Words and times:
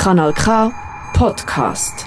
Kanal 0.00 0.32
K 0.32 0.72
Podcast. 1.12 2.06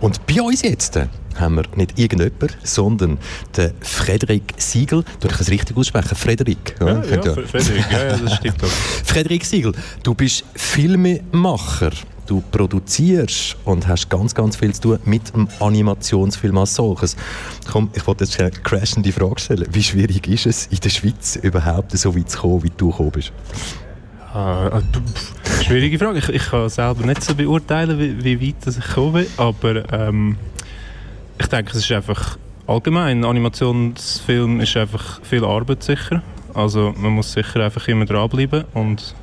Und 0.00 0.24
bei 0.28 0.40
uns 0.40 0.62
jetzt 0.62 0.94
äh, 0.94 1.08
haben 1.34 1.56
wir 1.56 1.64
nicht 1.74 1.98
irgendjemand, 1.98 2.56
sondern 2.62 3.18
den 3.56 3.72
Frederik 3.80 4.54
Siegel. 4.58 5.02
Du 5.18 5.26
ich 5.26 5.40
es 5.40 5.50
richtig 5.50 5.76
aussprechen? 5.76 6.14
Frederik. 6.14 6.76
Ja, 6.78 7.02
ja, 7.02 7.16
ja. 7.16 7.34
Frederik, 7.34 7.84
ja, 7.90 8.04
ja, 8.04 8.16
das 8.16 8.34
stimmt 8.36 8.62
auch. 8.62 8.68
Frederik 9.04 9.44
Siegel, 9.44 9.72
du 10.04 10.14
bist 10.14 10.44
Filmemacher. 10.54 11.90
Du 12.26 12.40
produzierst 12.52 13.56
und 13.64 13.88
hast 13.88 14.08
ganz, 14.08 14.32
ganz 14.32 14.54
viel 14.54 14.72
zu 14.72 14.82
tun 14.82 14.98
mit 15.04 15.34
dem 15.34 15.48
Animationsfilm 15.58 16.56
als 16.58 16.76
solches. 16.76 17.16
Komm, 17.68 17.90
ich 17.92 18.06
wollte 18.06 18.22
jetzt 18.22 18.38
eine 18.38 18.52
crashende 18.52 19.10
Frage 19.10 19.40
stellen. 19.40 19.66
Wie 19.68 19.82
schwierig 19.82 20.28
ist 20.28 20.46
es, 20.46 20.66
in 20.66 20.78
der 20.78 20.90
Schweiz 20.90 21.34
überhaupt 21.34 21.90
so 21.90 22.14
weit 22.14 22.30
zu 22.30 22.38
kommen, 22.38 22.62
wie 22.62 22.70
du 22.76 22.90
gekommen 22.90 23.10
bist? 23.10 23.32
Ah, 24.34 24.80
schwierige 25.62 25.98
Frage. 25.98 26.18
Ich, 26.18 26.28
ich, 26.30 26.46
kann 26.46 26.66
selber 26.70 27.04
nicht 27.04 27.22
so 27.22 27.34
beurteilen, 27.34 27.98
wie, 27.98 28.24
wie 28.24 28.48
weit 28.48 28.66
ich 28.66 28.82
gekommen 28.82 29.12
bin, 29.12 29.26
aber 29.36 29.92
ähm, 29.92 30.38
ich 31.38 31.46
denke, 31.48 31.72
es 31.72 31.78
ist 31.78 31.92
einfach 31.92 32.38
allgemein. 32.66 33.18
Ein 33.18 33.24
Animationsfilm 33.26 34.60
ist 34.60 34.74
einfach 34.78 35.20
viel 35.22 35.44
Arbeit 35.44 35.82
sicher. 35.82 36.22
Also 36.54 36.94
man 36.96 37.12
muss 37.12 37.32
sicher 37.32 37.62
einfach 37.62 37.86
immer 37.88 38.06
dranbleiben 38.06 38.64
und 38.72 39.14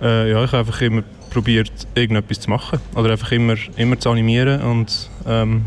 äh, 0.00 0.30
ja, 0.30 0.44
ich 0.44 0.52
habe 0.52 0.58
einfach 0.58 0.80
immer 0.82 1.02
probiert, 1.30 1.72
irgendetwas 1.96 2.38
zu 2.38 2.50
machen. 2.50 2.78
Oder 2.94 3.10
einfach 3.10 3.32
immer, 3.32 3.56
immer 3.76 3.98
zu 3.98 4.10
animieren 4.10 4.62
und 4.62 5.10
ähm, 5.26 5.64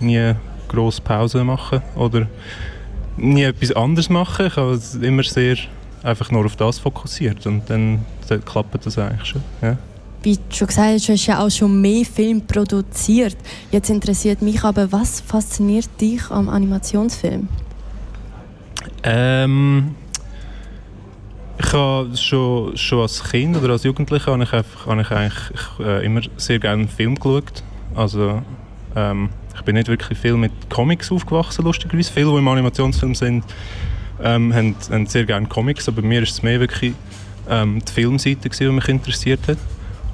nie 0.00 0.32
grosse 0.68 1.02
Pause 1.02 1.44
machen 1.44 1.82
oder 1.94 2.26
nie 3.18 3.42
etwas 3.42 3.72
anderes 3.72 4.08
machen. 4.08 4.46
Ich 4.46 4.56
habe 4.56 4.80
immer 5.02 5.22
sehr 5.24 5.58
einfach 6.02 6.30
nur 6.30 6.44
auf 6.44 6.56
das 6.56 6.78
fokussiert 6.78 7.46
und 7.46 7.68
dann, 7.68 8.04
dann 8.28 8.44
klappt 8.44 8.86
das 8.86 8.98
eigentlich 8.98 9.28
schon. 9.28 9.42
Ja. 9.60 9.76
Wie 10.22 10.36
du 10.36 10.42
schon 10.50 10.68
gesagt 10.68 10.88
hast, 10.88 11.08
du 11.08 11.12
hast 11.12 11.26
ja 11.26 11.44
auch 11.44 11.50
schon 11.50 11.80
mehr 11.80 12.04
Filme 12.04 12.40
produziert. 12.40 13.36
Jetzt 13.70 13.90
interessiert 13.90 14.40
mich 14.40 14.62
aber, 14.62 14.90
was 14.92 15.20
fasziniert 15.20 15.88
dich 16.00 16.30
am 16.30 16.48
Animationsfilm? 16.48 17.48
Ähm, 19.02 19.96
ich 21.58 21.72
habe 21.72 22.16
schon, 22.16 22.76
schon 22.76 23.00
als 23.00 23.22
Kind 23.24 23.56
oder 23.56 23.70
als 23.72 23.82
Jugendlicher 23.82 24.32
habe 24.32 24.44
ich, 24.44 24.52
einfach, 24.52 24.86
habe 24.86 25.00
ich 25.02 25.10
eigentlich 25.10 25.50
ich, 25.54 25.84
äh, 25.84 26.04
immer 26.04 26.20
sehr 26.36 26.60
gerne 26.60 26.86
Film 26.86 27.16
geschaut. 27.16 27.64
Also, 27.94 28.42
ähm, 28.94 29.30
ich 29.54 29.62
bin 29.62 29.74
nicht 29.74 29.88
wirklich 29.88 30.18
viel 30.18 30.34
mit 30.34 30.52
Comics 30.70 31.10
aufgewachsen, 31.10 31.64
lustigerweise. 31.64 32.12
Viele, 32.12 32.30
die 32.30 32.38
im 32.38 32.48
Animationsfilm 32.48 33.14
sind, 33.14 33.44
ähm, 34.22 34.54
haben, 34.54 34.76
haben, 34.90 35.06
sehr 35.06 35.24
gerne 35.24 35.46
Comics, 35.46 35.88
aber 35.88 36.02
mir 36.02 36.22
ist 36.22 36.32
es 36.32 36.42
mehr 36.42 36.60
wirklich 36.60 36.94
ähm, 37.48 37.82
die 37.86 37.92
Filmseite, 37.92 38.48
die 38.48 38.68
mich 38.68 38.88
interessiert 38.88 39.40
hat. 39.48 39.58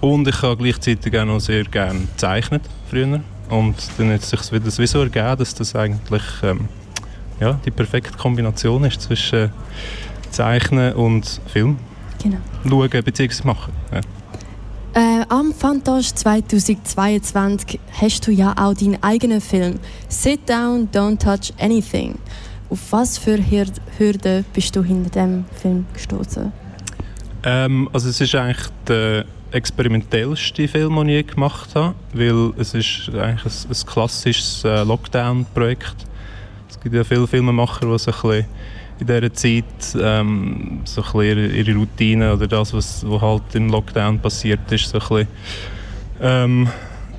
Und 0.01 0.29
ich 0.29 0.43
habe 0.43 0.57
gleichzeitig 0.57 1.19
auch 1.19 1.25
noch 1.25 1.41
sehr 1.41 1.65
gerne 1.65 2.01
gezeichnet 2.01 2.63
früher. 2.89 3.21
Und 3.51 3.77
dann 3.97 4.13
hat 4.13 4.23
es 4.23 4.31
sich 4.31 4.53
wieder 4.53 4.71
so 4.71 5.01
ergeben, 5.01 5.37
dass 5.39 5.55
das 5.55 5.75
eigentlich 5.75 6.23
ähm, 6.43 6.69
ja, 7.41 7.59
die 7.65 7.71
perfekte 7.71 8.17
Kombination 8.17 8.85
ist 8.85 9.01
zwischen 9.03 9.51
Zeichnen 10.31 10.93
und 10.95 11.41
Film. 11.47 11.79
Genau. 12.23 12.39
Schauen 12.69 13.05
bzw. 13.05 13.47
machen. 13.47 13.73
Ja. 13.93 14.01
Äh, 14.95 15.25
am 15.29 15.53
Fantasch 15.53 16.13
2022 16.15 17.79
hast 18.01 18.27
du 18.27 18.33
ja 18.33 18.55
auch 18.59 18.75
deinen 18.75 19.03
eigenen 19.03 19.41
Film 19.41 19.79
Sit 20.09 20.49
Down, 20.49 20.89
Don't 20.93 21.19
Touch 21.19 21.53
Anything. 21.59 22.19
Auf 22.71 22.93
was 22.93 23.17
für 23.17 23.39
Hürden 23.39 24.45
bist 24.53 24.77
du 24.77 24.83
hinter 24.83 25.11
dem 25.11 25.47
Film 25.61 25.87
gestoßen? 25.95 26.53
Ähm, 27.45 27.89
also 27.93 28.11
es 28.11 28.21
ist 28.21 28.35
eigentlich 28.35 28.67
der 28.87 29.25
experimentellste 29.53 30.69
Film, 30.69 30.97
den 30.97 31.09
ich 31.09 31.27
gemacht 31.29 31.75
habe, 31.75 31.95
weil 32.13 32.53
es 32.59 32.75
ist 32.75 33.11
eigentlich 33.15 33.65
ein, 33.65 33.71
ein 33.71 33.87
klassisches 33.87 34.65
äh, 34.65 34.83
Lockdown-Projekt. 34.83 35.97
Es 36.69 36.79
gibt 36.79 36.95
ja 36.95 37.05
viele 37.05 37.27
Filmemacher, 37.27 37.87
die 37.87 37.99
so 37.99 38.31
in 39.01 39.07
dieser 39.07 39.33
Zeit 39.33 39.65
ähm, 39.99 40.81
so 40.85 41.01
bisschen 41.01 41.55
ihre 41.55 41.75
Routine 41.75 42.35
oder 42.35 42.47
das, 42.47 42.75
was, 42.75 43.09
was 43.09 43.23
halt 43.23 43.55
im 43.55 43.71
Lockdown 43.71 44.19
passiert 44.19 44.71
ist, 44.71 44.91
so 44.91 44.99
ein 44.99 45.09
bisschen, 45.09 45.29
ähm, 46.21 46.69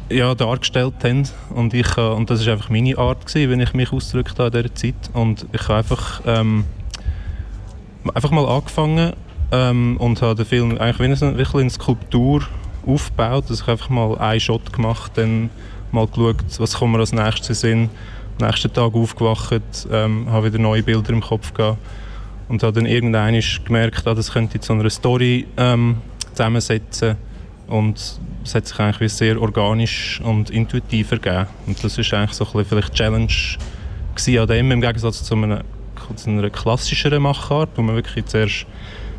ja, 0.10 0.36
dargestellt 0.36 0.96
haben. 1.04 1.28
Und, 1.54 1.74
ich, 1.74 1.98
und 1.98 2.30
das 2.30 2.46
war 2.46 2.54
einfach 2.54 2.70
meine 2.70 2.98
Art, 2.98 3.26
gewesen, 3.26 3.52
wenn 3.52 3.60
ich 3.60 3.74
mich 3.74 3.92
ausgedrückt 3.92 4.40
habe 4.40 4.58
in 4.58 4.64
dieser 4.64 4.76
Zeit. 4.76 5.10
Und 5.14 5.46
ich 5.52 5.62
habe 5.64 5.76
einfach, 5.76 6.22
ähm, 6.26 6.66
einfach 8.14 8.32
mal 8.32 8.46
angefangen 8.48 9.14
ähm, 9.52 9.98
und 9.98 10.22
habe 10.22 10.36
den 10.36 10.46
Film 10.46 10.78
eigentlich 10.78 11.00
wie 11.00 11.26
eine, 11.26 11.38
wirklich 11.38 11.62
eine 11.62 11.70
Skulptur 11.70 12.42
aufgebaut. 12.86 13.46
Also 13.50 13.56
ich 13.56 13.62
habe 13.62 13.72
einfach 13.74 13.90
mal 13.90 14.18
einen 14.18 14.40
Shot 14.40 14.72
gemacht, 14.74 15.12
dann 15.16 15.50
mal 15.92 16.08
geschaut, 16.08 16.44
was 16.60 16.76
kommt 16.76 16.94
mir 16.94 17.00
als 17.00 17.14
nächstes 17.14 17.64
in 17.64 17.90
Am 18.40 18.48
nächsten 18.48 18.72
Tag 18.72 18.94
aufgewacht, 18.94 19.62
ähm, 19.92 20.28
habe 20.30 20.48
wieder 20.48 20.60
neue 20.60 20.84
Bilder 20.84 21.12
im 21.12 21.22
Kopf 21.22 21.54
gehabt 21.54 21.78
und 22.48 22.64
habe 22.64 22.74
dann 22.74 22.86
irgendwann 22.86 23.40
gemerkt, 23.66 24.08
ah, 24.08 24.14
das 24.14 24.32
könnte 24.32 24.60
zu 24.60 24.74
einer 24.74 24.90
Story 24.90 25.46
ähm, 25.58 25.98
zusammensetzen 26.34 27.18
und 27.70 28.20
es 28.44 28.56
hat 28.56 28.68
sich 28.68 28.80
eigentlich 28.80 29.14
sehr 29.14 29.40
organisch 29.42 30.20
und 30.24 30.50
intuitiv 30.50 31.12
ergeben. 31.12 31.48
Und 31.68 31.84
das 31.84 31.98
ist 31.98 32.14
eigentlich 32.14 32.34
so 32.34 32.46
ein 32.46 32.52
bisschen 32.52 32.66
vielleicht 32.66 32.94
Challenge 32.94 34.42
an 34.42 34.48
dem, 34.48 34.72
im 34.72 34.82
Gegensatz 34.82 35.24
zu 35.24 35.36
einer, 35.36 35.64
zu 36.16 36.30
einer 36.30 36.50
klassischeren 36.50 37.22
Machart, 37.22 37.70
wo 37.76 37.82
man 37.82 37.96
wirklich 37.96 38.26
zuerst 38.26 38.66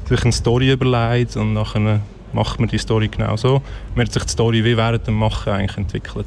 sich 0.09 0.23
eine 0.23 0.33
Story 0.33 0.73
überlegt 0.73 1.37
und 1.37 1.55
nachher 1.55 2.01
macht 2.33 2.61
man 2.61 2.69
die 2.69 2.79
Story 2.79 3.09
genau 3.09 3.37
so. 3.37 3.63
Man 3.95 4.07
hat 4.07 4.13
sich 4.13 4.25
die 4.25 4.31
Story 4.31 4.65
wie 4.65 4.77
während 4.77 5.07
dem 5.07 5.15
Machen 5.15 5.53
eigentlich 5.53 5.79
entwickelt. 5.79 6.27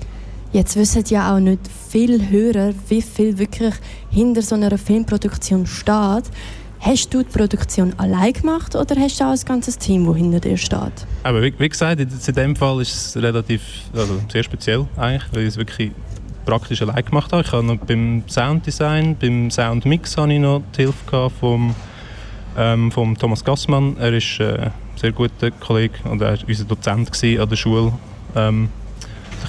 Jetzt 0.53 0.75
wissen 0.75 1.03
ja 1.07 1.35
auch 1.35 1.39
nicht 1.39 1.61
viele 1.89 2.29
Hörer, 2.29 2.73
wie 2.87 3.01
viel 3.01 3.37
wirklich 3.37 3.73
hinter 4.09 4.41
so 4.41 4.55
einer 4.55 4.77
Filmproduktion 4.77 5.65
steht. 5.65 6.25
Hast 6.85 7.13
du 7.13 7.23
die 7.23 7.29
Produktion 7.29 7.93
allein 7.97 8.33
gemacht 8.33 8.75
oder 8.75 8.93
hast 8.99 9.17
du 9.17 9.23
auch 9.23 9.31
ein 9.31 9.39
ganzes 9.45 9.77
Team, 9.77 10.05
das 10.05 10.17
hinter 10.17 10.41
dir 10.41 10.57
steht? 10.57 11.07
Aber 11.23 11.41
wie, 11.41 11.53
wie 11.57 11.69
gesagt, 11.69 12.01
in 12.01 12.09
diesem 12.09 12.57
Fall 12.57 12.81
ist 12.81 12.93
es 12.93 13.23
relativ 13.23 13.61
also 13.95 14.19
sehr 14.29 14.43
speziell, 14.43 14.85
eigentlich, 14.97 15.23
weil 15.31 15.43
ich 15.43 15.47
es 15.47 15.57
wirklich 15.57 15.91
praktisch 16.43 16.81
allein 16.81 17.05
gemacht 17.05 17.31
habe. 17.31 17.41
Ich 17.41 17.53
habe 17.53 17.63
noch 17.63 17.77
beim 17.77 18.23
Sounddesign, 18.27 19.15
beim 19.15 19.49
Soundmix 19.49 20.17
habe 20.17 20.33
ich 20.33 20.41
noch 20.41 20.61
die 20.77 20.81
Hilfe 20.81 21.29
vom, 21.39 21.73
ähm, 22.57 22.91
vom 22.91 23.17
Thomas 23.17 23.45
Gassmann. 23.45 23.95
Er 23.97 24.11
ist 24.11 24.41
äh, 24.41 24.63
ein 24.63 24.71
sehr 24.97 25.13
guter 25.13 25.51
Kollege 25.51 25.93
und 26.03 26.21
er 26.21 26.33
war 26.33 26.37
unser 26.45 26.65
Dozent 26.65 27.09
an 27.23 27.49
der 27.49 27.55
Schule. 27.55 27.93
Ähm, 28.35 28.67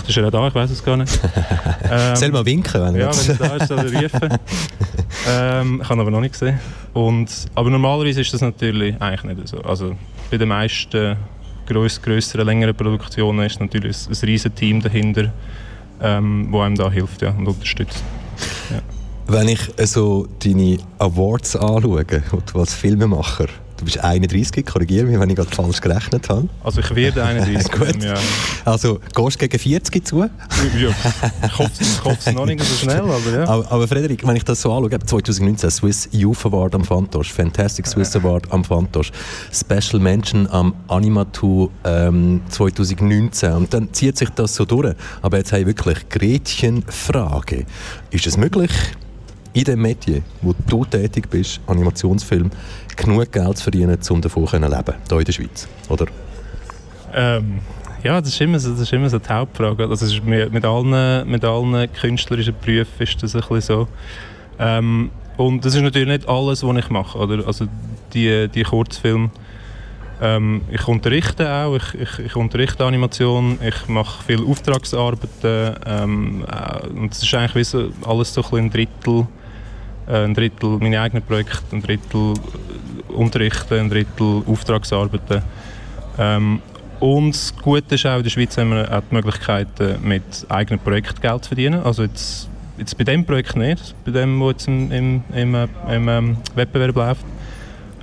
Vielleicht 0.05 0.09
ist 0.09 0.17
er 0.17 0.27
auch 0.27 0.31
da, 0.31 0.49
ich 0.49 0.55
weiß 0.55 0.71
es 0.71 0.85
gar 0.85 0.97
nicht. 0.97 1.19
ähm, 1.91 2.17
Soll 2.17 2.31
mal 2.31 2.45
winken, 2.45 2.81
wenn 2.81 2.95
er 2.95 3.01
Ja, 3.01 3.11
wenn 3.11 3.31
er 3.31 3.49
da 3.49 3.57
ist, 3.57 3.69
soll 3.69 3.79
er 3.79 4.03
rufen. 4.03 4.29
ähm, 5.29 5.81
ich 5.83 5.89
habe 5.89 5.95
ihn 5.95 6.01
aber 6.01 6.11
noch 6.11 6.21
nicht 6.21 6.33
gesehen. 6.33 6.61
Und, 6.93 7.31
aber 7.55 7.71
normalerweise 7.71 8.21
ist 8.21 8.35
das 8.35 8.43
natürlich 8.43 9.01
eigentlich 9.01 9.37
nicht 9.37 9.49
so. 9.49 9.59
Also 9.63 9.97
bei 10.31 10.37
den 10.37 10.49
meisten 10.49 11.17
gröss, 11.67 12.01
grösseren, 12.01 12.47
längeren 12.47 12.75
Produktionen 12.75 13.47
ist 13.47 13.61
natürlich 13.61 13.97
ein, 14.07 14.13
ein 14.13 14.29
riesiges 14.29 14.55
Team 14.55 14.83
dahinter, 14.83 15.33
ähm, 16.03 16.49
wo 16.51 16.61
einem 16.61 16.77
da 16.77 16.91
hilft 16.91 17.23
ja, 17.23 17.31
und 17.31 17.47
unterstützt. 17.47 18.03
Ja. 18.71 18.83
Wenn 19.27 19.49
ich 19.49 19.61
so 19.85 20.29
deine 20.45 20.79
Awards 20.99 21.57
anschaue, 21.57 22.05
du 22.05 22.61
als 22.61 22.75
Filmemacher, 22.75 23.47
Du 23.85 23.93
bist 23.93 24.03
31, 24.03 24.65
korrigiere 24.65 25.05
mich, 25.05 25.21
wenn 25.21 25.29
ich 25.29 25.37
gerade 25.37 25.51
falsch 25.51 25.79
gerechnet 25.79 26.31
habe. 26.31 26.49
Also 26.63 26.81
ich 26.81 26.95
werde 26.95 27.23
31. 27.23 27.71
Gut. 27.79 28.03
Ja. 28.03 28.15
Also 28.65 28.99
gehst 29.15 29.43
du 29.43 29.47
gegen 29.47 29.59
40 29.59 30.07
zu? 30.07 30.21
ja, 30.21 30.31
ich 31.45 31.59
hoffe 31.59 31.71
es 32.19 32.33
noch 32.33 32.47
nicht 32.47 32.65
so 32.65 32.77
schnell, 32.77 33.03
aber 33.03 33.31
ja. 33.31 33.47
Aber, 33.47 33.71
aber, 33.71 33.87
Frederik, 33.87 34.27
wenn 34.27 34.37
ich 34.37 34.45
das 34.45 34.63
so 34.63 34.73
anschaue, 34.73 34.99
2019 34.99 35.71
Swiss 35.71 36.09
Youth 36.13 36.47
Award 36.47 36.77
am 36.77 36.85
Fantosch, 36.85 37.31
Fantastic 37.31 37.87
Swiss 37.87 38.17
Award 38.17 38.51
am 38.51 38.65
Fantosch, 38.65 39.13
Special 39.53 40.01
Mention 40.01 40.49
am 40.51 40.75
Animatu 40.89 41.69
ähm, 41.85 42.41
2019 42.49 43.53
und 43.53 43.75
dann 43.75 43.93
zieht 43.93 44.17
sich 44.17 44.31
das 44.31 44.55
so 44.55 44.65
durch. 44.65 44.95
Aber 45.21 45.37
jetzt 45.37 45.53
habe 45.53 45.61
ich 45.61 45.67
wirklich 45.67 46.09
Gretchenfrage. 46.09 47.67
Ist 48.11 48.27
es 48.27 48.39
möglich, 48.39 48.71
in 49.55 49.65
dem 49.65 49.81
Medien, 49.81 50.23
wo 50.43 50.55
du 50.67 50.85
tätig 50.85 51.31
bist, 51.31 51.61
Animationsfilm, 51.67 52.51
genug 52.97 53.33
Geld 53.33 53.57
zu 53.57 53.63
verdienen, 53.63 53.99
um 54.11 54.21
davon 54.21 54.47
zu 54.47 54.57
leben, 54.57 54.95
hier 55.09 55.19
in 55.19 55.25
der 55.25 55.33
Schweiz, 55.33 55.69
oder? 55.89 56.07
Ähm, 57.15 57.61
ja, 58.03 58.21
das 58.21 58.31
ist 58.31 58.41
immer 58.41 58.59
so, 58.59 58.73
das 58.73 58.81
ist 58.81 58.93
immer 58.93 59.09
so 59.09 59.19
die 59.19 59.29
Hauptfrage. 59.29 59.89
Also 59.89 60.05
ist 60.05 60.25
mit, 60.25 60.53
mit, 60.53 60.65
allen, 60.65 61.29
mit 61.31 61.45
allen 61.45 61.91
künstlerischen 61.93 62.55
Berufen 62.61 63.03
ist 63.03 63.23
das 63.23 63.35
ein 63.35 63.41
bisschen 63.41 63.61
so. 63.61 63.89
Ähm, 64.59 65.11
und 65.37 65.65
das 65.65 65.75
ist 65.75 65.83
natürlich 65.83 66.09
nicht 66.09 66.29
alles, 66.29 66.63
was 66.63 66.77
ich 66.77 66.91
mache. 66.91 67.17
Oder? 67.17 67.47
Also 67.47 67.67
die, 68.13 68.49
die 68.49 68.65
Kurzfilme, 68.65 69.31
ähm, 70.21 70.63
ich 70.71 70.87
unterrichte 70.87 71.51
auch, 71.51 71.77
ich, 71.77 71.95
ich, 71.95 72.19
ich, 72.27 72.37
unterrichte 72.37 72.85
Animation, 72.85 73.59
ich 73.67 73.89
mache 73.89 74.23
viel 74.23 74.45
Auftragsarbeiten 74.45 75.77
ähm, 75.87 76.45
äh, 76.47 76.87
und 76.89 77.13
es 77.13 77.23
ist 77.23 77.35
eigentlich 77.35 77.55
wie 77.55 77.65
so 77.65 77.91
alles 78.07 78.35
so 78.35 78.43
ein, 78.53 78.65
ein 78.65 78.71
Drittel 78.71 79.27
ein 80.07 80.35
Drittel 80.35 80.79
meine 80.81 81.01
eigenen 81.01 81.23
Projekte, 81.23 81.77
ein 81.77 81.83
Drittel 81.83 82.35
äh, 82.35 83.13
Unterrichten, 83.13 83.75
ein 83.75 83.91
Drittel 83.91 84.43
Auftragsarbeiten. 84.47 85.43
Ähm, 86.19 86.61
und 87.01 87.35
das 87.35 87.55
Gute 87.57 87.97
ist 87.97 88.07
auch, 88.07 88.17
in 88.17 88.23
der 88.23 88.31
Schweiz 88.31 88.57
haben 88.57 88.71
wir 88.71 88.91
auch 88.91 89.03
die 89.11 89.15
Möglichkeit, 89.15 89.69
mit 90.03 90.23
eigenem 90.49 90.79
Projekt 90.79 91.21
Geld 91.21 91.45
zu 91.45 91.49
verdienen. 91.49 91.83
Also 91.83 92.05
jetzt, 92.05 92.49
jetzt 92.79 92.97
bei 92.97 93.05
dem 93.05 93.25
Projekt 93.25 93.57
nicht, 93.57 93.95
bei 94.05 94.13
dem, 94.13 94.41
was 94.41 94.53
jetzt 94.53 94.69
im, 94.69 94.93
im, 94.93 95.23
im, 95.35 95.55
im 95.89 96.09
ähm, 96.09 96.37
Wettbewerb 96.55 96.97
läuft. 96.97 97.27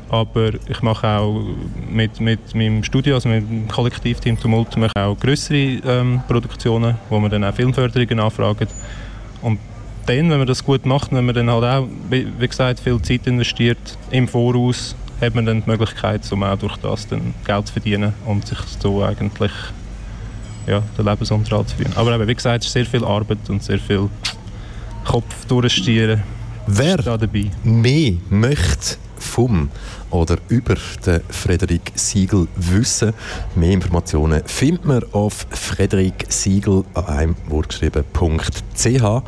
Aber 0.09 0.51
ich 0.67 0.81
mache 0.81 1.07
auch 1.07 1.41
mit, 1.89 2.19
mit 2.19 2.53
meinem 2.53 2.83
Studio, 2.83 3.15
also 3.15 3.29
mit 3.29 3.49
dem 3.49 3.67
Kollektivteam 3.69 4.37
Tumult, 4.37 4.75
mache 4.75 4.91
auch 4.97 5.17
größere 5.17 5.57
ähm, 5.57 6.21
Produktionen, 6.27 6.97
wo 7.09 7.17
wir 7.21 7.29
dann 7.29 7.45
auch 7.45 7.53
Filmförderungen 7.55 8.19
anfragen. 8.19 8.67
Und 9.41 9.57
dann, 10.17 10.29
wenn 10.29 10.37
man 10.39 10.47
das 10.47 10.63
gut 10.63 10.85
macht, 10.85 11.11
wenn 11.11 11.25
man 11.25 11.35
dann 11.35 11.49
halt 11.49 11.63
auch, 11.63 11.87
wie 12.09 12.47
gesagt, 12.47 12.79
viel 12.79 13.01
Zeit 13.01 13.27
investiert 13.27 13.97
im 14.11 14.27
Voraus, 14.27 14.95
hat 15.19 15.35
man 15.35 15.45
dann 15.45 15.63
die 15.63 15.69
Möglichkeit, 15.69 16.29
um 16.31 16.43
auch 16.43 16.57
durch 16.57 16.77
das 16.77 17.07
dann 17.07 17.33
Geld 17.45 17.67
zu 17.67 17.73
verdienen 17.73 18.13
und 18.25 18.47
sich 18.47 18.57
so 18.79 19.03
eigentlich 19.03 19.51
ja, 20.67 20.81
den 20.97 21.05
Lebensunterhalt 21.05 21.69
zu 21.69 21.75
verdienen. 21.75 21.97
Aber 21.97 22.13
eben, 22.13 22.27
wie 22.27 22.35
gesagt, 22.35 22.63
es 22.63 22.67
ist 22.67 22.73
sehr 22.73 22.85
viel 22.85 23.03
Arbeit 23.05 23.49
und 23.49 23.63
sehr 23.63 23.79
viel 23.79 24.09
Kopf 25.05 25.45
durchstieren. 25.45 26.23
Wer 26.67 26.97
mehr 27.63 28.13
möchte 28.29 28.97
vom 29.17 29.69
oder 30.09 30.37
über 30.49 30.75
den 31.05 31.21
Frederik 31.29 31.91
Siegel 31.95 32.47
wissen, 32.55 33.13
mehr 33.55 33.71
Informationen 33.71 34.41
findet 34.45 34.85
man 34.85 35.03
auf 35.11 35.47
frederik-siegel 35.49 36.83
an 36.93 37.05
einem 37.05 37.35
Wort 37.47 37.69
geschrieben.ch 37.69 39.23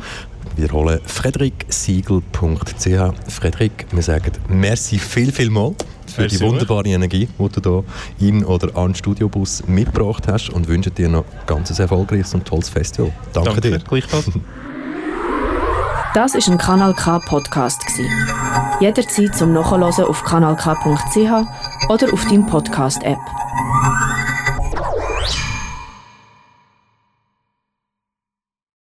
wiederholen, 0.56 1.00
fredericksiegel.ch. 1.04 3.28
Frederik, 3.28 3.86
wir 3.90 4.02
sagen 4.02 4.32
merci 4.48 4.98
viel, 4.98 5.32
viel 5.32 5.50
mal 5.50 5.74
für 6.06 6.22
merci 6.22 6.38
die 6.38 6.44
wunderbare 6.44 6.88
Energie, 6.88 7.28
die 7.38 7.60
du 7.60 7.84
hier 8.18 8.28
in 8.28 8.44
oder 8.44 8.76
an 8.76 8.94
Studiobus 8.94 9.66
mitgebracht 9.66 10.28
hast 10.28 10.50
und 10.50 10.68
wünsche 10.68 10.90
dir 10.90 11.08
noch 11.08 11.24
ein 11.24 11.46
ganz 11.46 11.76
erfolgreiches 11.78 12.34
und 12.34 12.44
tolles 12.44 12.68
Festival. 12.68 13.12
Danke, 13.32 13.60
Danke 13.60 13.70
dir. 13.70 13.78
Gleichfalls. 13.78 14.30
Das 16.14 16.36
ist 16.36 16.48
ein 16.48 16.58
Kanal 16.58 16.94
K 16.94 17.18
Podcast 17.18 17.82
Jederzeit 18.78 19.34
zum 19.34 19.52
Nachhören 19.52 19.82
auf 19.82 20.22
kanalk.ch 20.22 21.88
oder 21.88 22.12
auf 22.12 22.24
deinem 22.26 22.46
Podcast 22.46 23.02
App. 23.02 23.18